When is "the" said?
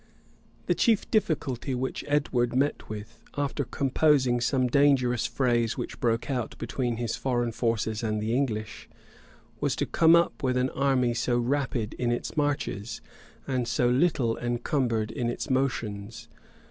0.65-0.73, 8.19-8.33